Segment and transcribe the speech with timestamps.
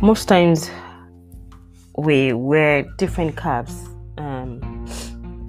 [0.00, 0.70] most times
[1.96, 4.86] we wear different caps um,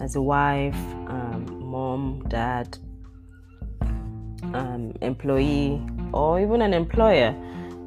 [0.01, 0.75] as a wife,
[1.07, 2.75] um, mom, dad,
[4.53, 5.79] um, employee,
[6.13, 7.35] or even an employer.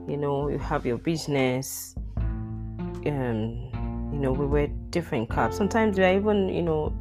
[0.07, 1.96] You know, you have your business.
[2.17, 3.69] Um,
[4.13, 5.57] you know, we wear different caps.
[5.57, 6.93] Sometimes we are even, you know,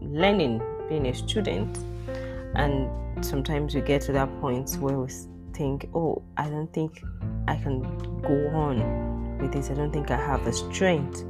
[0.00, 1.76] learning being a student,
[2.54, 2.88] and
[3.22, 5.12] sometimes we get to that point where we
[5.52, 7.02] think, oh, I don't think
[7.48, 7.82] I can
[8.22, 8.99] go on
[9.52, 9.70] this.
[9.70, 11.24] I don't think I have the strength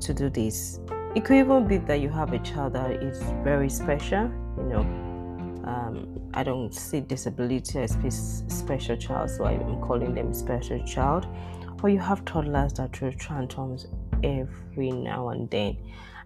[0.00, 0.80] to do this.
[1.14, 4.80] It could even be that you have a child that is very special, you know.
[5.64, 7.96] Um, I don't see disability as
[8.48, 11.26] special child, so I'm calling them special child.
[11.82, 13.86] Or you have toddlers that throw tantrums
[14.22, 15.76] every now and then,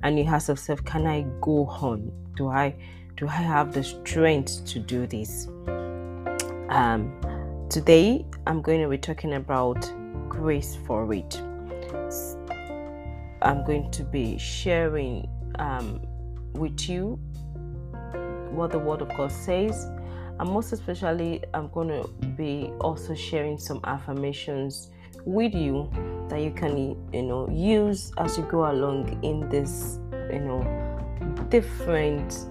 [0.02, 2.12] and you ask yourself, "Can I go on?
[2.36, 2.74] Do I,
[3.16, 5.48] do I have the strength to do this?"
[6.68, 7.12] Um,
[7.70, 9.90] today, I'm going to be talking about
[10.34, 11.40] grace for it.
[13.42, 16.00] I'm going to be sharing um,
[16.54, 17.18] with you
[18.50, 19.84] what the Word of God says,
[20.38, 24.90] and most especially, I'm going to be also sharing some affirmations
[25.24, 25.90] with you
[26.28, 26.76] that you can,
[27.12, 29.98] you know, use as you go along in this,
[30.32, 30.62] you know,
[31.48, 32.46] different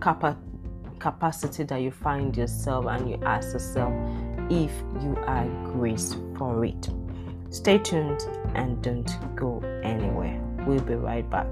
[0.00, 0.38] capa-
[0.98, 3.92] capacity that you find yourself, and you ask yourself
[4.50, 4.70] if
[5.02, 6.88] you are graced for it.
[7.50, 8.20] Stay tuned
[8.54, 10.38] and don't go anywhere.
[10.66, 11.46] We'll be right back.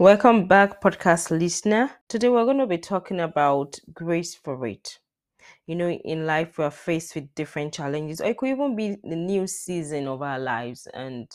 [0.00, 1.92] Welcome back, podcast listener.
[2.08, 4.98] Today we're going to be talking about grace for it.
[5.68, 9.14] You know, in life, we're faced with different challenges, or it could even be the
[9.14, 11.30] new season of our lives, and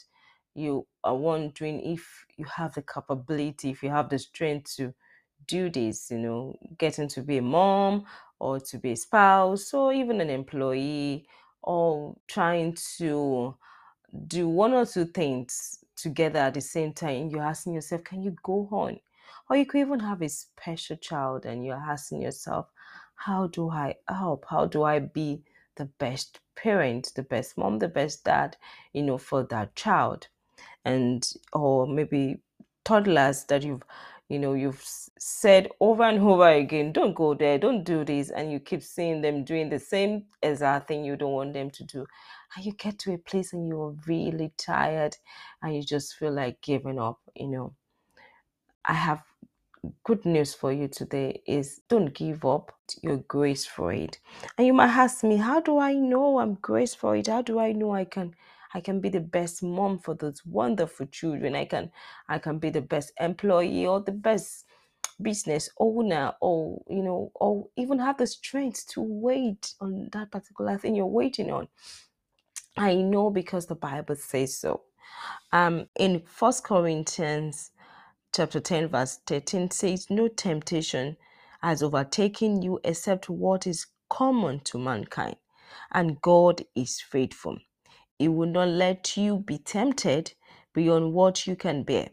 [0.53, 4.93] you are wondering if you have the capability, if you have the strength to
[5.47, 8.05] do this, you know, getting to be a mom
[8.41, 11.27] or to be a spouse or even an employee
[11.61, 13.55] or trying to
[14.27, 18.35] do one or two things together at the same time, you're asking yourself, can you
[18.41, 18.99] go on?
[19.47, 22.65] Or you could even have a special child and you're asking yourself,
[23.15, 24.45] how do I help?
[24.49, 25.43] How do I be
[25.75, 28.57] the best parent, the best mom, the best dad,
[28.91, 30.27] you know, for that child?
[30.83, 32.39] And or maybe
[32.83, 33.83] toddlers that you've
[34.31, 34.81] you know you've
[35.19, 39.21] said over and over again don't go there don't do this and you keep seeing
[39.21, 42.05] them doing the same exact thing you don't want them to do.
[42.55, 45.17] And you get to a place and you're really tired
[45.61, 47.73] and you just feel like giving up you know.
[48.85, 49.21] I have
[50.03, 52.71] good news for you today is don't give up
[53.01, 54.19] your grace for it.
[54.57, 57.27] And you might ask me how do i know i'm grace for it?
[57.27, 58.33] How do i know i can
[58.73, 61.55] I can be the best mom for those wonderful children.
[61.55, 61.91] I can
[62.27, 64.65] I can be the best employee or the best
[65.21, 70.77] business owner or you know or even have the strength to wait on that particular
[70.77, 71.67] thing you're waiting on.
[72.77, 74.81] I know because the Bible says so.
[75.51, 77.71] Um in First Corinthians
[78.33, 81.17] chapter 10 verse 13 says no temptation
[81.61, 85.35] has overtaken you except what is common to mankind
[85.93, 87.57] and God is faithful
[88.21, 90.33] he will not let you be tempted
[90.75, 92.09] beyond what you can bear.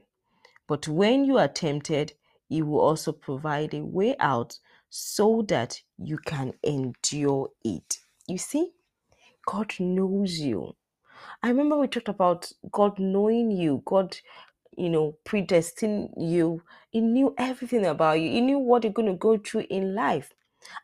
[0.67, 2.15] But when you are tempted,
[2.49, 4.59] He will also provide a way out
[4.89, 7.99] so that you can endure it.
[8.27, 8.73] You see,
[9.47, 10.77] God knows you.
[11.43, 14.17] I remember we talked about God knowing you, God,
[14.77, 16.63] you know, predestined you.
[16.91, 20.33] He knew everything about you, He knew what you're going to go through in life.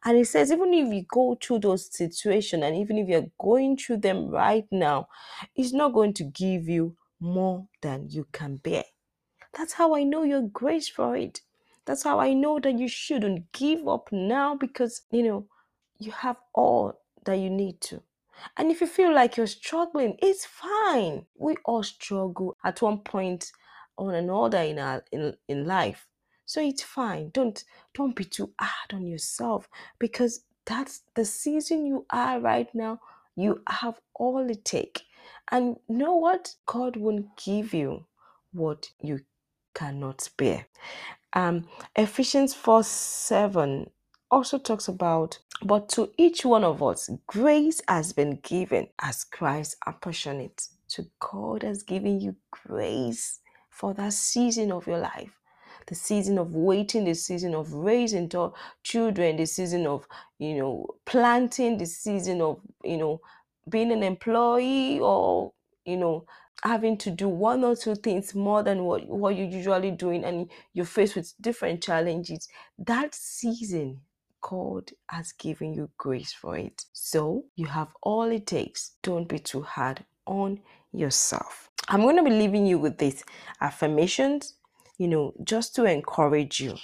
[0.05, 3.77] And it says, even if you go through those situations and even if you're going
[3.77, 5.09] through them right now,
[5.57, 8.85] it's not going to give you more than you can bear.
[9.57, 11.41] That's how I know you're grace for it.
[11.87, 15.47] That's how I know that you shouldn't give up now because, you know,
[15.99, 18.03] you have all that you need to.
[18.57, 21.27] And if you feel like you're struggling, it's fine.
[21.37, 23.53] We all struggle at one point
[23.97, 26.07] or another in our in, in life.
[26.47, 27.31] So it's fine.
[27.33, 27.65] Don't
[27.95, 29.69] don't be too hard on yourself
[29.99, 33.01] because that's the season you are right now.
[33.37, 35.03] You have all it take.
[35.51, 36.55] And know what?
[36.67, 38.05] God won't give you
[38.53, 39.21] what you
[39.75, 40.67] cannot bear.
[41.33, 41.67] Um,
[41.97, 43.91] Ephesians 4 7
[44.31, 49.77] also talks about, but to each one of us, grace has been given as Christ
[49.87, 50.51] apportioned.
[50.87, 53.41] So God has given you grace
[53.71, 55.33] for that season of your life
[55.87, 58.31] the season of waiting, the season of raising
[58.83, 60.07] children, the season of,
[60.39, 63.21] you know, planting, the season of, you know,
[63.69, 65.53] being an employee or,
[65.85, 66.25] you know,
[66.63, 70.51] having to do one or two things more than what, what you're usually doing and
[70.73, 72.49] you're faced with different challenges.
[72.79, 74.01] That season,
[74.41, 76.85] God has given you grace for it.
[76.93, 78.93] So you have all it takes.
[79.03, 80.61] Don't be too hard on
[80.93, 81.71] yourself.
[81.89, 83.25] I'm going to be leaving you with these
[83.61, 84.55] affirmations,
[84.99, 86.77] you know, just to encourage you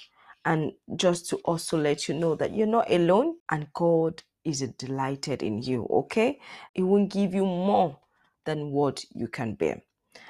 [0.45, 5.43] and just to also let you know that you're not alone and God is delighted
[5.43, 6.41] in you, okay?
[6.75, 7.99] It won't give you more
[8.47, 9.83] than what you can bear.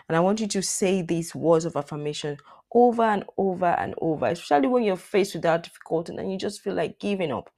[0.08, 2.38] And I want you to say these words of affirmation
[2.74, 6.62] over and over and over, especially when you're faced with that difficulty and you just
[6.62, 7.50] feel like giving up.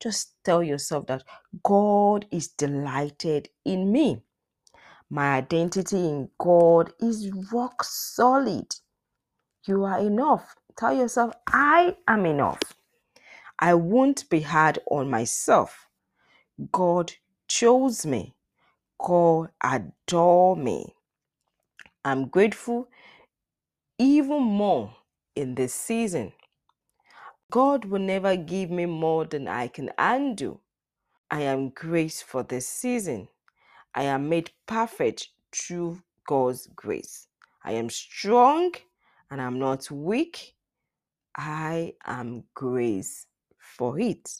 [0.00, 1.24] Just tell yourself that
[1.62, 4.22] God is delighted in me.
[5.10, 8.74] My identity in God is rock solid.
[9.68, 10.56] You are enough.
[10.78, 12.60] Tell yourself, I am enough.
[13.58, 15.88] I won't be hard on myself.
[16.72, 17.12] God
[17.48, 18.34] chose me.
[18.98, 20.94] God adore me.
[22.02, 22.88] I'm grateful
[23.98, 24.96] even more
[25.36, 26.32] in this season.
[27.50, 30.60] God will never give me more than I can undo.
[31.30, 33.28] I am grace for this season.
[33.94, 37.26] I am made perfect through God's grace.
[37.64, 38.72] I am strong
[39.30, 40.54] and I'm not weak.
[41.36, 43.26] I am grace
[43.58, 44.30] for it.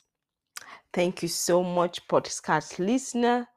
[0.93, 3.49] Thank you so much, podcast listener.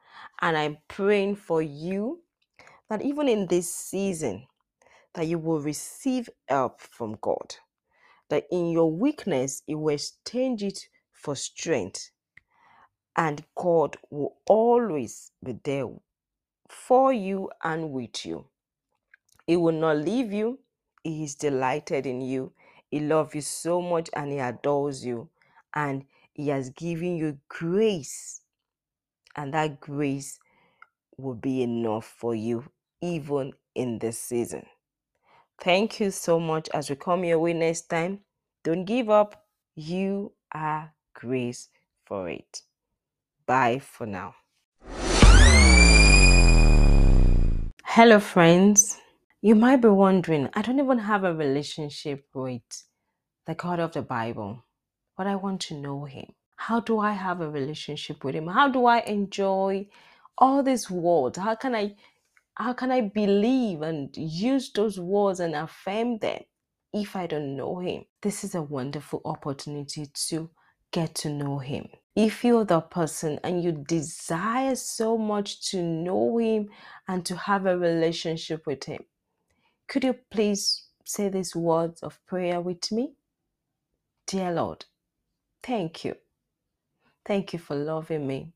[0.41, 2.21] And I'm praying for you
[2.89, 4.45] that even in this season,
[5.15, 7.55] that you will receive help from God.
[8.29, 10.79] That in your weakness, you will exchange it
[11.13, 12.11] for strength.
[13.17, 15.87] And God will always be there
[16.69, 18.45] for you and with you.
[19.47, 20.59] He will not leave you.
[21.03, 22.53] He is delighted in you.
[22.89, 25.30] He loves you so much and he adores you.
[25.74, 28.42] And he has given you grace.
[29.36, 30.39] And that grace
[31.18, 32.65] will be enough for you
[33.01, 34.65] even in this season.
[35.59, 38.19] Thank you so much as we come your way next time.
[38.63, 39.45] Don't give up.
[39.75, 41.69] You are grace
[42.06, 42.63] for it.
[43.45, 44.36] Bye for now.
[47.86, 48.98] Hello, friends.
[49.43, 52.61] You might be wondering, I don't even have a relationship with
[53.47, 54.65] the God of the Bible,
[55.17, 56.33] but I want to know Him.
[56.57, 58.47] How do I have a relationship with Him?
[58.47, 59.88] How do I enjoy
[60.38, 61.39] all these words?
[61.39, 61.95] How can I
[62.55, 66.41] how can I believe and use those words and affirm them
[66.93, 68.05] if I don't know Him?
[68.21, 70.51] This is a wonderful opportunity to
[70.91, 71.88] get to know Him.
[72.15, 76.69] If you're the person and you desire so much to know Him
[77.07, 79.01] and to have a relationship with Him,
[79.91, 83.11] could you please say these words of prayer with me?
[84.25, 84.85] Dear Lord,
[85.61, 86.15] thank you.
[87.25, 88.53] Thank you for loving me.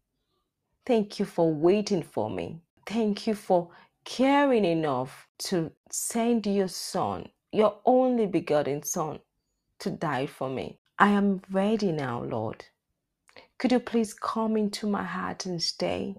[0.85, 2.61] Thank you for waiting for me.
[2.87, 3.69] Thank you for
[4.05, 9.19] caring enough to send your son, your only begotten son,
[9.79, 10.79] to die for me.
[10.97, 12.63] I am ready now, Lord.
[13.57, 16.15] Could you please come into my heart and stay?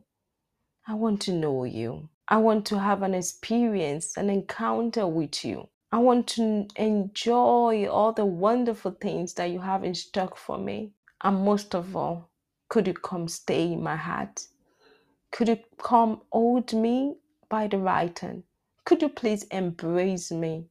[0.86, 2.10] I want to know you.
[2.28, 5.68] I want to have an experience, an encounter with you.
[5.92, 10.92] I want to enjoy all the wonderful things that you have in stock for me.
[11.22, 12.30] And most of all,
[12.68, 14.46] could you come stay in my heart?
[15.32, 17.16] Could you come hold me
[17.50, 18.44] by the right hand?
[18.84, 20.66] Could you please embrace me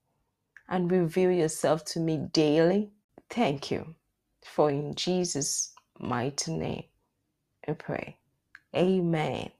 [0.69, 2.91] and reveal yourself to me daily?
[3.29, 3.95] Thank you.
[4.45, 6.85] For in Jesus' mighty name,
[7.67, 8.17] I pray.
[8.75, 9.51] Amen.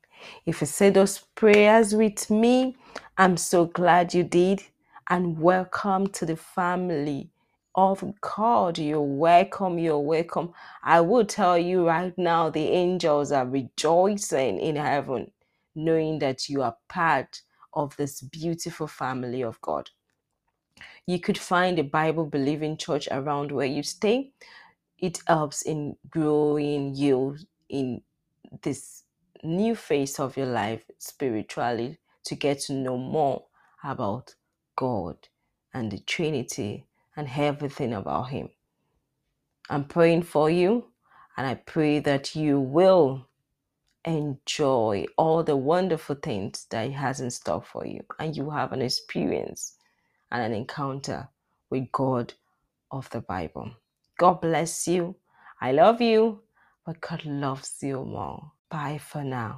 [0.46, 2.78] If you say those prayers with me,
[3.18, 4.64] I'm so glad you did.
[5.10, 7.30] And welcome to the family
[7.76, 8.80] of God.
[8.80, 9.80] You're welcome.
[9.80, 10.54] You're welcome.
[10.84, 15.32] I will tell you right now, the angels are rejoicing in heaven,
[15.76, 17.42] knowing that you are part
[17.74, 19.90] of this beautiful family of God.
[21.08, 24.32] You could find a Bible believing church around where you stay.
[25.00, 27.38] It helps in growing you
[27.70, 28.02] in
[28.64, 29.05] this
[29.46, 33.46] new phase of your life spiritually to get to know more
[33.84, 34.36] about
[34.76, 35.18] God
[35.74, 38.50] and the Trinity and everything about Him.
[39.70, 40.88] I'm praying for you
[41.38, 43.28] and I pray that you will
[44.06, 48.74] enjoy all the wonderful things that He has in store for you and you have
[48.74, 49.78] an experience
[50.32, 51.30] and an encounter
[51.70, 52.34] with God
[52.92, 53.72] of the Bible.
[54.18, 55.16] God bless you.
[55.62, 56.42] I love you,
[56.86, 58.52] but God loves you more.
[58.70, 59.54] Bye for now.